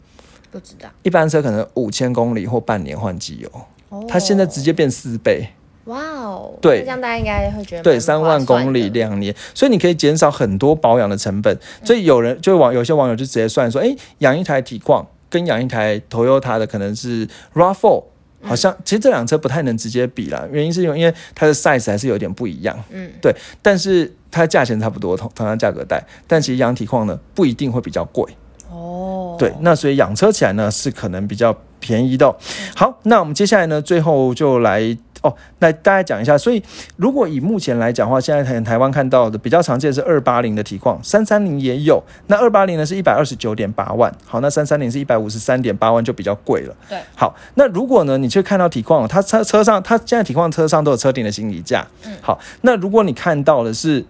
[0.51, 0.87] 不知道。
[1.03, 3.49] 一般车可能五千公里或半年换机油，
[3.89, 4.05] 哦。
[4.07, 5.47] 它现在直接变四倍。
[5.85, 6.79] 哇哦，对。
[6.79, 11.55] 那这样大家应该会觉得对，三万公里的两年，所以你可以减少很多保养的成本。
[11.83, 18.03] 所以有人就网有些网友就直接算说，哎，养一台体况跟养一台 Toyota 的可能是 RAV4，
[18.41, 28.25] 好像其实这辆车不太能直接比啦，原因是因为因为它的 size 还是有点不一样，嗯，对，但是它价钱差不多，同同样价格带，但其实养体况呢不一定会比较贵。
[28.75, 32.35] 哦，对，那所以养车起来呢是可能比较便宜的哦、
[32.75, 34.81] 好，那我们接下来呢，最后就来
[35.21, 36.37] 哦，那大家讲一下。
[36.37, 36.61] 所以
[36.97, 42.03] 如果以目前来讲的话，现在台台湾看到的比较常见是二八零的体况，三三零也有。
[42.27, 46.75] 那二八零呢是一百二十九点八万，好，那三三零是一百五十三点八万，就比较贵了。
[46.89, 51.85] 对，好，那如果呢，你去看到体况，它车车上，它现在体况车上都有车顶的行李架。
[52.05, 54.05] 嗯好，那如果你看到的是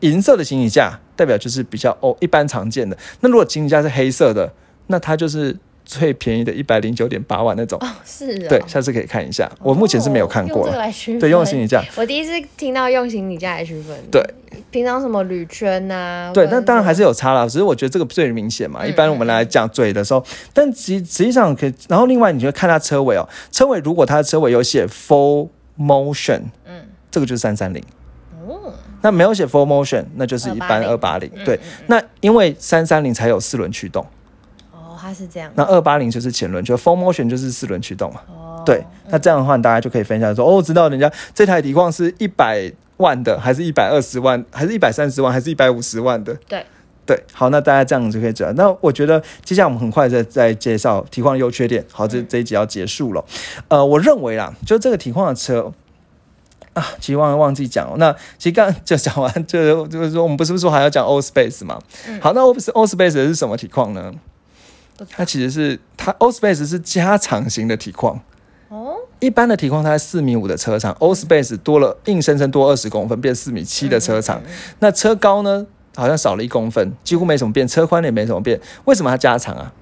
[0.00, 2.96] 银色的行李架，代表就是比较哦一般常见的。
[3.20, 4.48] 那如果行李架是黑色的，
[4.86, 7.76] 那它就是最便宜的一百零九点八万那种。
[7.82, 10.78] 哦，是啊，对，下次可以看一下，我目前是没有看过哦用这个。
[10.78, 11.20] 来区分。
[11.20, 11.82] 对，用行李架。
[11.96, 13.96] 我第一次听到用行李架来区分。
[14.12, 14.22] 对，
[14.70, 18.84] 平常什么铝圈呐、对，那当然还是有差啦，只是我觉得这个最明显嘛。
[18.84, 21.74] 嗯一般我们来讲嘴的时候，但实实际上可以。
[21.88, 27.82] 然后另外你就看它车尾哦，车尾如果它的车尾有写 full motion，嗯，这个就是三三零。
[28.98, 31.30] 哦，那没有写 full motion，那就是一般二八零。
[31.44, 34.04] 对，那因为三三零才有四轮驱动，
[34.72, 35.50] 哦，它是这样。
[35.54, 38.20] 那二八零就是前轮，就 full motion 就是四轮驱动嘛。
[38.28, 46.34] 哦，对，那这样的话，大家就可以分享说，哦，知道人家这台底况是一百万的，还是一百二十万，还是一百三十万，还是一百五十万的？
[46.48, 46.64] 对，
[47.06, 48.52] 对，好，那大家这样就可以知道。
[48.54, 51.84] 那我觉得接下来我们很快再再介绍体况的优缺点。
[51.92, 53.24] 好，这这一集要结束了。
[53.68, 55.72] 呃，我认为啦，就这个体况的车。
[56.78, 57.96] 啊，其实忘了忘记讲了。
[57.96, 61.78] 那其实刚就讲完，就就是说，我们不是说还要讲 O Space 吗？
[62.20, 64.12] 好，那 O O Space 是什么体况呢？
[65.10, 68.20] 它其实是它 O Space 是加长型的体况。
[68.68, 74.40] 哦，一般的体况它在四米五的车长，O Space 多了，硬生生多二十公分，变四米七的车长。
[74.80, 78.60] 那车高呢，好像少了一公分，几乎没什么变，车宽也没什么变。
[78.84, 79.72] 为什么它加长啊？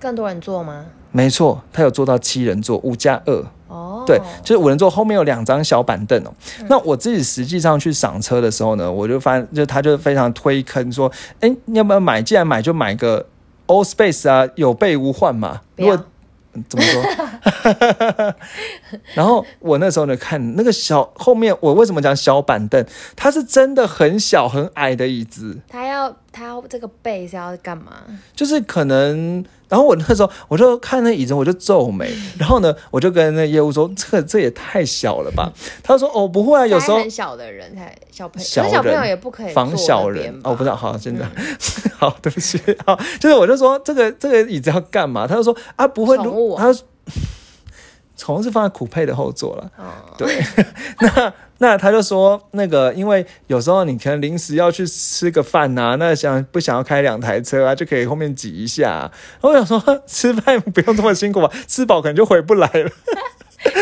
[0.00, 0.86] 更多人坐吗？
[1.12, 3.46] 没错，它有做到七人座，五加二。
[3.68, 6.32] 哦，对，就是五人座后面有两张小板凳哦。
[6.68, 12.22] 那我自己实际上去赏车的时候呢，我就发现，就他就非常推坑说，哎，你要不要买？
[12.22, 13.26] 既然买就买个
[13.66, 15.60] All Space 啊，有备无患嘛。
[15.76, 16.04] 如果
[16.68, 18.34] 怎么说？
[19.12, 22.82] 然后我那时候呢，看那个小后面，我为什么讲小板凳？
[23.14, 25.58] 它是真的很小很矮的椅子。
[25.68, 28.02] 它要它要这个背是要干嘛？
[28.34, 29.44] 就是可能。
[29.68, 32.08] 然后我那时候我就看那椅子，我就皱眉。
[32.38, 41.28] 然后呢，我就跟那业务说：“这这也太小了吧？” 他说：“哦，不会啊，有时候很小的人才小朋友，小朋友也不可以防小人哦。”不知道，好，真的
[41.98, 45.26] 好，对不起，好，就是我就说这个这个椅子要干嘛？
[45.26, 46.16] 他就说：“啊，不会，
[46.56, 46.72] 他
[48.16, 49.84] 说宠物是放在苦配的后座了。”哦，
[50.18, 50.40] 对，
[51.00, 51.32] 那。
[51.58, 59.10] 那他就说，那个因为有时候你可能临时要去吃个饭呐，那想不想要开两台车啊，就可以后面挤一下。
[59.40, 61.50] 我想说，吃饭不用这么辛苦吧？
[61.66, 62.90] 吃饱可能就回不来了。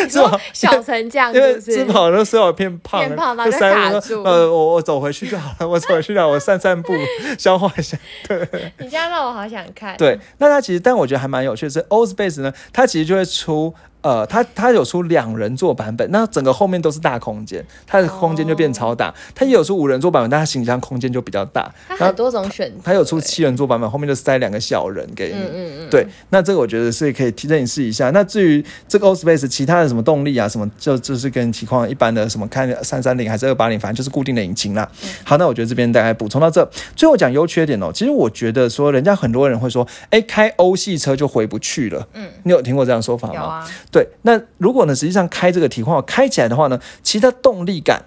[0.09, 0.40] 是吧？
[0.53, 4.23] 小成这样，因为吃饱了时候偏胖，偏胖就卡住。
[4.23, 6.92] 呃，我我走回去就好了，我走回去了，我散散步，
[7.37, 7.99] 消化一下。
[8.29, 8.38] 对，
[8.79, 9.97] 你这样让我好想看。
[9.97, 13.75] 对，那它其实，但我觉得还蛮有趣的是，Old Space 呢，它其实就会出。
[14.05, 19.12] 呃，它它有出两人座版本，那整个后面都是大空间，它的空间就变超大。
[19.35, 21.73] 它也有出五人座版本，但它行李箱空间就比较大。
[21.88, 22.77] 它很多种选择。
[22.85, 25.37] 它有出七人座版本，后面就塞两个小人给你。
[25.37, 25.90] 嗯嗯嗯。
[25.90, 28.11] 对，那这个我觉得是可以提振你试一下。
[28.11, 34.87] 那至于这个 O Space 其他的什么动力啊，什么就就是跟情况一般的什么看三三零还是二八零，反正就是固定的引擎啦。
[35.25, 36.69] 好，那我觉得这边大概补充到这。
[36.95, 42.07] 最后讲优缺点哦，其实我觉得说人家很多人会说，哎，开欧系车就回不去了。
[42.12, 43.35] 嗯，你有听过这样说法吗？
[43.35, 43.67] 有啊。
[43.94, 48.02] 对，那如果呢，实际上开这个体况开起来的话呢，其实它动力感，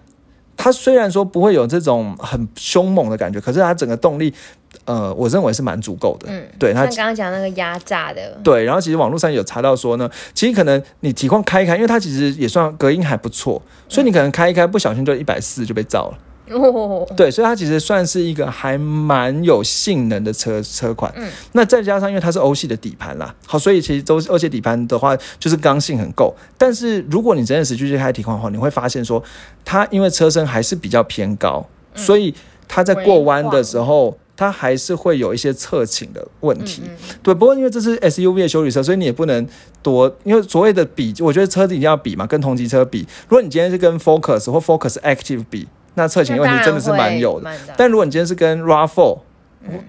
[0.57, 4.33] 它虽然说不会有这种很凶猛的感觉，可是它整个动力，
[4.83, 6.27] 呃，我认为是蛮足够的。
[6.29, 16.17] 嗯，对，它刚刚讲那个压榨的，对，然后其实网络上有查到说呢，其实可能你体况开一开，因为它其实也算隔音还不错，所以你可能开一开，不小心就一百四就被造了。
[16.49, 21.11] 哦，对，所以它其实算是一个还蛮有性能的车车款。
[21.15, 26.33] 嗯，那再加上因为它是欧系的底盘啦，好，所以其实都欧系底盘的话，就是刚性很够。
[26.57, 29.21] 但是如果你真的是去开体况的话，你会发现说，
[29.65, 32.33] 它因为车身还是比较偏高，所以
[32.67, 36.83] 它在过弯的时候，它还是会有一些侧倾的问题。
[37.21, 39.47] 对，不过因为这是 SUV 的修理车，所以你也不能
[39.81, 42.99] 多，因为所谓的比，我觉得车子一定要比嘛，跟同级车比。
[43.27, 45.67] 如果你今天是跟 Focus 或 Focus Active 比。
[45.97, 49.17] 那侧倾问题真的是蛮有的，但如果你今天是跟 RAV4，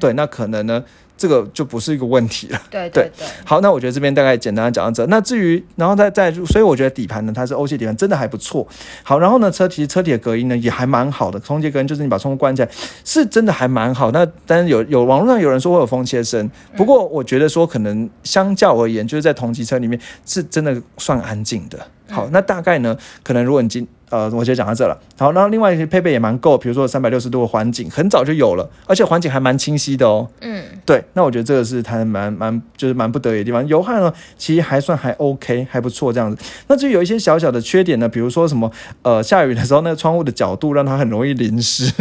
[0.01, 0.83] 对，那可能呢，
[1.18, 2.59] 这个就不是一个问题了。
[2.71, 3.27] 对对对。
[3.44, 5.07] 好，那我觉得这边大概简单的讲到这。
[5.11, 8.66] 那至于，然后再再，所以我觉得底盘呢，它是欧系底盘，真的还不错。
[9.03, 12.68] 好，然后呢，车其实车体的隔音呢也还蛮好的，空气隔音就是你把窗户关起来，
[13.05, 14.11] 是真的还蛮好。
[14.11, 21.79] 那但是有有网络上有人说会有风切声，不过我觉得说可能相较而言，就是在同级车里面是真的算安静的。
[22.11, 24.99] 好，那大概呢，可能如果你今呃，我就讲到这了。
[25.18, 30.29] 好，然后另外一些配备也蛮够，比如说三百六十度的环境，很早就有了，而且环境还蛮清晰的哦。
[30.40, 33.66] 嗯，对，那我觉得这个是它蛮蛮就是蛮不得已的地方。
[33.66, 36.42] 油耗呢，其实还算还 OK，还不错这样子。
[36.68, 38.71] 那至于有一些小小的缺点呢，比如说什么
[39.03, 41.92] 呃，下雨的时候那个窗户的角度让它很容易淋湿。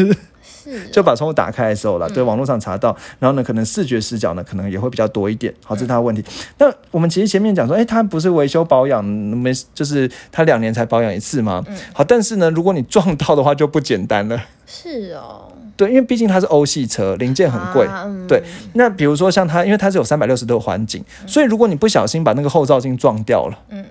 [0.92, 6.24] 就把窗户打开的时候了，对，网络上查到，然后呢，可能视觉视角呢，可能也会比较多一点，好，这是他的问题。
[6.58, 11.64] 那我们其实前面讲说，哎，他不是维修保养没，就是他两年才保养一次吗？
[11.68, 14.42] 嗯，好，但是呢，如果你撞到的话就不简单了。
[14.66, 17.88] 是哦，对，因为毕竟它是欧系车，零件很贵。
[18.28, 23.86] 对，那比如说像它，因为它是有三百六十度的环境，所以如果你不小心把那个后照镜撞掉了，嗯，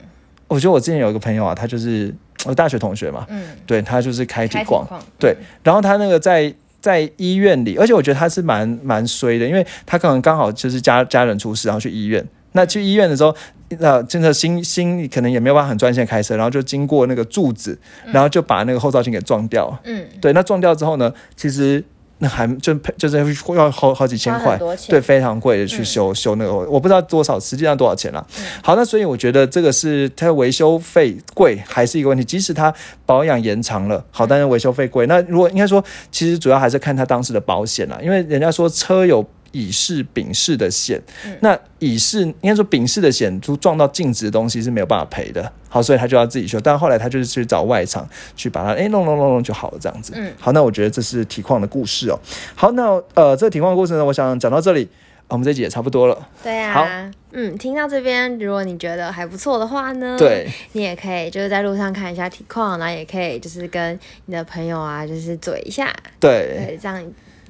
[0.49, 4.87] 我觉得我之前有一个朋友啊，他就是我大学同学嘛，嗯，对他就是开体矿，
[5.19, 6.55] 对，然后他那个在。
[6.87, 12.25] 在医院里，而且我觉得他是蛮蛮衰的，因为他可能刚好就是家家人出事，然后去医院。
[12.53, 13.35] 那去医院的时候，
[13.81, 17.77] 那真的心心可能也没有办法很专心开车，然后就经过那个柱子，
[18.13, 19.77] 然后就把那个后照镜给撞掉。
[19.83, 20.33] 嗯，对。
[20.33, 21.83] 那撞掉之后呢，其实
[22.19, 23.17] 那还就就是
[23.55, 24.59] 要好好几千块
[24.89, 28.27] 对，非常贵的去修、修那个，我不知道多少，实际上多少钱了。
[28.63, 32.73] 好，那所以我觉得这个是它的维修费贵还是一个问题，即使它
[33.05, 35.07] 保养延长了，好，但是维修费贵。
[35.07, 39.25] 那如果应该说，其实主要还是看它当时的保险了，因为人家说车有。
[39.57, 41.01] 乙式、丙式的险，
[41.41, 45.51] 那乙式应该说丙式的险，就撞到静止的东西是没有办法赔的。
[45.71, 46.61] 好，所以他就要自己修。
[46.61, 50.13] 但后来他就是去找外厂去把它哎弄弄弄弄就好了，这样子。
[50.15, 52.19] 嗯好，那我觉得这是体况的故事哦。
[52.55, 54.87] 好，那呃，这个体况的故事呢，我想讲到这里，
[55.29, 56.29] 我们这集也差不多了。
[56.43, 56.87] 对啊，好
[57.33, 66.67] 嗯，听到这边，如果你觉得还不错的话呢，对，你也可以就是在路上看一下体况，然后也可以就是跟你的朋友啊，就是嘴一下，对。
[66.67, 67.03] 对，这样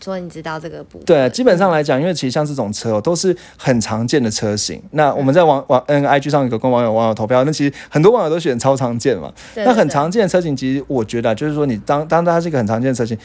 [0.03, 1.05] 说你知道这个部分。
[1.05, 4.81] 对，基本上来讲，因为其实像这种车哦，都是很常见的车型。
[4.93, 9.33] 那我们在网网嗯 IG 上有跟网友网友投票，那其实很多网友都选超常见嘛。
[9.55, 13.17] 对那很，常见的车型，其实我觉得啊就是说，你当当它是一个很常见的车型，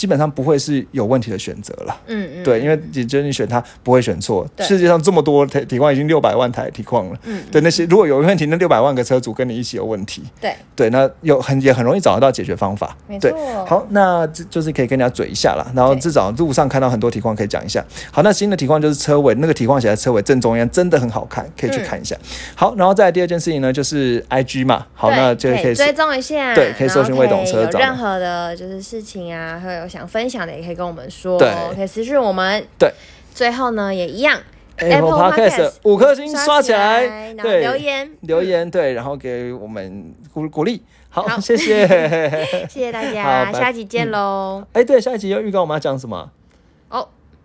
[0.00, 1.94] 基本上不会是有问题的选择了。
[2.06, 4.48] 嗯嗯，对，因为你觉得你选它不会选错。
[4.60, 12.96] 世界上这么多体体况已经六百万台体况了，嗯对那些如果有问题，那六百万个车主跟你一起有问题，对，对，那有很也很容易找得到解决方法。
[13.20, 13.30] 对。
[13.66, 17.84] 好，那这就是可以跟人家嘴一下啦，然后至少路上看到很多体况可以讲一下。
[18.10, 22.16] 好，那新的体况就是车尾那个体况写在车尾正中央，真的很好看，可以去看一下。
[22.54, 32.64] 好，然后再来第二件事情呢，就是 IG 嘛，好，那就可以追踪一下，对可以搜寻然后未懂车找可以有任何的就是事情啊，会有想分享的，也可以跟我们说，对可以私讯我们。
[32.78, 32.92] 对，
[33.34, 34.40] 最后呢也一样
[34.76, 40.82] Apple Podcast 五颗星刷起来，然后对，留言留言对，然后给我们鼓鼓励。
[41.12, 41.88] 好，好谢谢。
[42.70, 44.64] 谢谢大家，拜下集见喽。
[44.72, 46.30] 哎，对，下一集要预告我们要讲什么？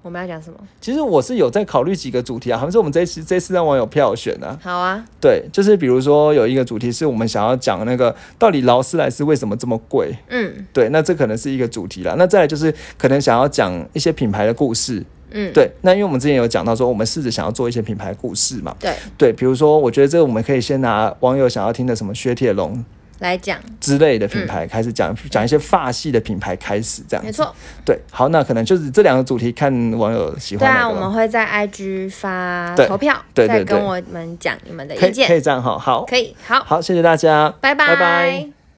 [0.06, 0.60] 哦，我们要讲什么？
[0.80, 4.58] 其实我是有在考虑几个主题啊，好像是我们这次这次让网友票选啊。
[4.62, 10.16] 好啊，对，就是比如说有一个主题是我们想要讲那个到底劳斯莱斯为什么这么贵？
[10.30, 12.14] 嗯对，那这可能是一个主题啦。
[12.18, 15.04] 那再来就是可能想要讲一些品牌的故事。
[15.32, 18.74] 嗯，对，那因为我们之前有讲到说，我们试着想要做一些品牌故事嘛。
[18.80, 22.86] 对，对，比如说，我觉得这个我们可以先拿网友想要听的什么雪铁龙
[23.20, 27.26] 来讲，之类的品牌开始讲，讲一些发系的品牌开始这样。
[27.26, 27.54] 没错。
[27.86, 30.88] 对，好，那可能就是这两个主题，看网友喜欢对啊。
[30.90, 35.36] 我们会在 IG 发投票，对对对再跟我们讲你们的意见可。
[35.36, 38.55] 以这样哈，好，可以，好，好，谢谢大家，拜拜拜拜